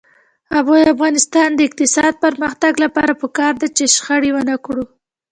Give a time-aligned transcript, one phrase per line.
[0.67, 4.83] د افغانستان د اقتصادي پرمختګ لپاره پکار ده چې شخړه ونکړو.